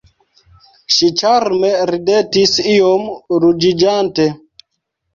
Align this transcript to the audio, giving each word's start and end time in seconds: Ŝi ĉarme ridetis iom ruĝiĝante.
Ŝi 0.95 1.09
ĉarme 1.19 1.71
ridetis 1.91 2.57
iom 2.75 3.09
ruĝiĝante. 3.47 4.31